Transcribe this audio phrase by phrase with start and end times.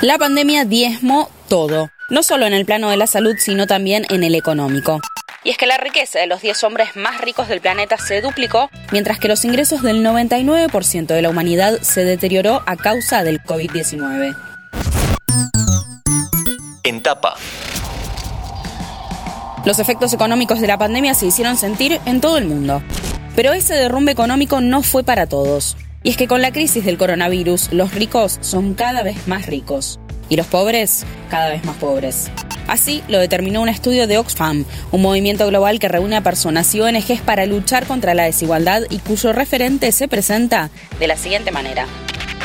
[0.00, 4.24] La pandemia diezmó todo, no solo en el plano de la salud, sino también en
[4.24, 5.00] el económico.
[5.42, 8.68] Y es que la riqueza de los 10 hombres más ricos del planeta se duplicó,
[8.92, 14.36] mientras que los ingresos del 99% de la humanidad se deterioró a causa del COVID-19.
[16.82, 17.36] En tapa.
[19.64, 22.82] Los efectos económicos de la pandemia se hicieron sentir en todo el mundo.
[23.34, 25.74] Pero ese derrumbe económico no fue para todos.
[26.06, 29.98] Y es que con la crisis del coronavirus, los ricos son cada vez más ricos
[30.28, 32.30] y los pobres cada vez más pobres.
[32.68, 36.80] Así lo determinó un estudio de Oxfam, un movimiento global que reúne a personas y
[36.80, 40.70] ONGs para luchar contra la desigualdad y cuyo referente se presenta
[41.00, 41.86] de la siguiente manera.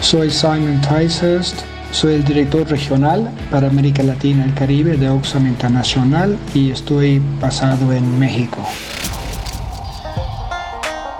[0.00, 1.58] Soy Simon Ticehurst,
[1.90, 7.20] soy el director regional para América Latina y el Caribe de Oxfam Internacional y estoy
[7.40, 8.64] basado en México.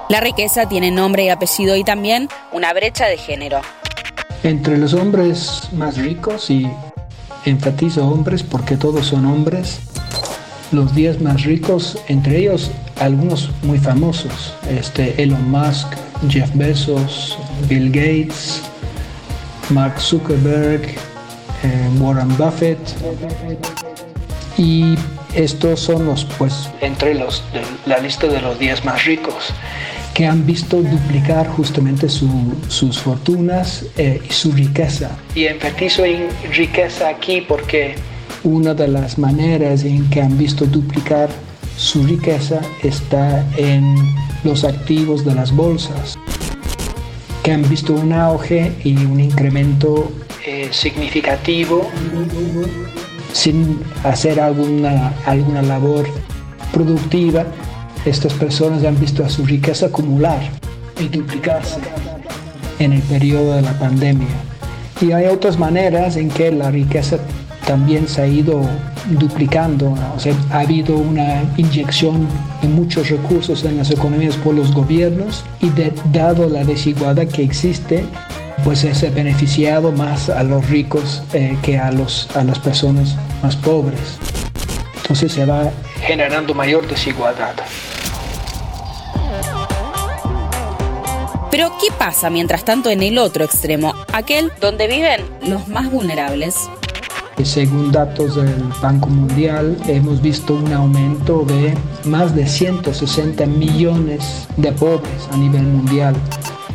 [0.09, 3.61] La riqueza tiene nombre y apellido y también una brecha de género.
[4.43, 6.67] Entre los hombres más ricos, y
[7.45, 9.81] enfatizo hombres porque todos son hombres,
[10.73, 15.89] los 10 más ricos, entre ellos algunos muy famosos, este Elon Musk,
[16.31, 18.62] Jeff Bezos, Bill Gates,
[19.69, 20.89] Mark Zuckerberg,
[21.62, 22.78] eh, Warren Buffett.
[24.56, 24.97] Y
[25.39, 29.55] estos son los, pues, entre los de la lista de los 10 más ricos
[30.12, 35.16] que han visto duplicar justamente sus fortunas eh, y su riqueza.
[35.36, 37.94] Y enfatizo en riqueza aquí porque
[38.42, 41.28] una de las maneras en que han visto duplicar
[41.77, 43.94] su riqueza está en
[44.42, 46.19] los activos de las bolsas,
[47.44, 50.11] que han visto un auge y un incremento
[50.44, 51.89] eh, significativo
[53.39, 56.05] sin hacer alguna, alguna labor
[56.72, 57.47] productiva
[58.05, 60.41] estas personas han visto a su riqueza acumular
[61.00, 61.78] y duplicarse
[62.81, 64.27] en el periodo de la pandemia.
[65.00, 67.19] Y hay otras maneras en que la riqueza
[67.64, 68.62] también se ha ido
[69.20, 72.26] duplicando, o sea, ha habido una inyección
[72.60, 75.70] de muchos recursos en las economías por los gobiernos y
[76.12, 78.05] dado la desigualdad que existe,
[78.65, 83.16] pues se ha beneficiado más a los ricos eh, que a, los, a las personas
[83.43, 84.19] más pobres.
[84.97, 87.54] Entonces se va generando mayor desigualdad.
[91.50, 96.69] Pero ¿qué pasa mientras tanto en el otro extremo, aquel donde viven los más vulnerables?
[97.43, 101.75] Según datos del Banco Mundial, hemos visto un aumento de
[102.05, 106.15] más de 160 millones de pobres a nivel mundial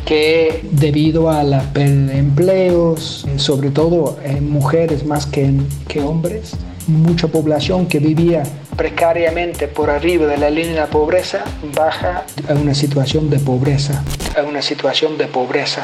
[0.04, 5.52] que debido a la pérdida de empleos, sobre todo en mujeres más que,
[5.88, 6.52] que hombres,
[6.86, 8.42] mucha población que vivía
[8.76, 11.44] precariamente por arriba de la línea de pobreza
[11.74, 14.02] baja a una situación de pobreza,
[14.36, 15.82] a una situación de pobreza.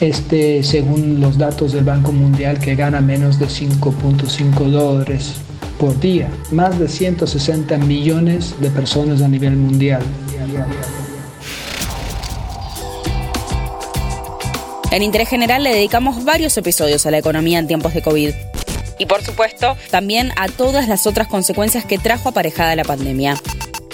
[0.00, 5.34] Este, según los datos del Banco Mundial, que gana menos de 5.5 dólares
[5.78, 10.02] por día, más de 160 millones de personas a nivel mundial.
[14.94, 18.32] En Interés General le dedicamos varios episodios a la economía en tiempos de COVID
[18.96, 23.36] y por supuesto también a todas las otras consecuencias que trajo aparejada la pandemia.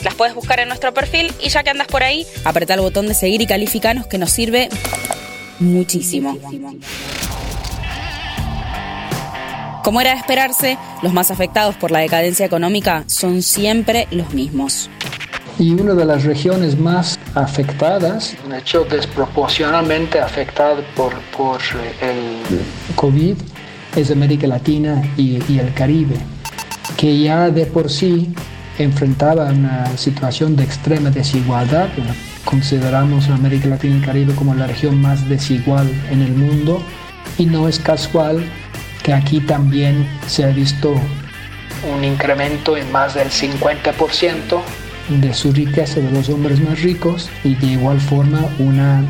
[0.04, 3.08] Las puedes buscar en nuestro perfil y ya que andas por ahí, apreta el botón
[3.08, 4.68] de seguir y calificanos que nos sirve
[5.58, 6.36] muchísimo.
[9.82, 14.90] Como era de esperarse, los más afectados por la decadencia económica son siempre los mismos.
[15.60, 21.60] Y una de las regiones más afectadas, de hecho desproporcionalmente afectada por, por
[22.00, 22.40] el
[22.96, 23.36] COVID,
[23.94, 26.16] es América Latina y, el Caribe,
[26.96, 28.32] que ya de por sí
[28.78, 31.90] enfrentaba una situación de extrema desigualdad.
[32.46, 36.82] Consideramos América Latina y el Caribe como la región más desigual en el mundo
[37.36, 38.42] y no es casual
[39.02, 40.94] que aquí también se ha visto
[41.94, 44.62] un incremento en más del 50%
[45.10, 49.04] de su riqueza de los hombres más ricos y de igual forma una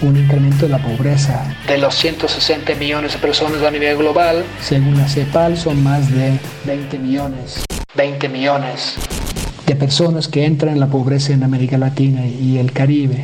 [0.00, 1.44] un incremento de la pobreza.
[1.66, 6.38] De los 160 millones de personas a nivel global, según la CEPAL, son más de
[6.64, 7.64] 20 millones.
[7.96, 8.96] 20 millones
[9.66, 13.22] de personas que entran en la pobreza en América Latina y el Caribe.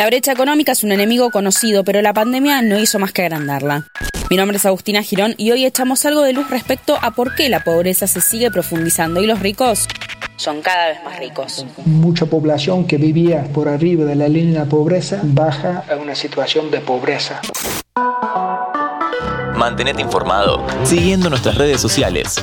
[0.00, 3.84] La brecha económica es un enemigo conocido, pero la pandemia no hizo más que agrandarla.
[4.30, 7.50] Mi nombre es Agustina Girón y hoy echamos algo de luz respecto a por qué
[7.50, 9.86] la pobreza se sigue profundizando y los ricos
[10.36, 11.66] son cada vez más ricos.
[11.84, 16.70] Mucha población que vivía por arriba de la línea de pobreza baja a una situación
[16.70, 17.42] de pobreza.
[19.54, 22.42] Mantenete informado siguiendo nuestras redes sociales.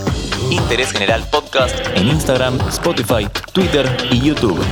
[0.51, 4.63] Interés General Podcast en Instagram, Spotify, Twitter y YouTube.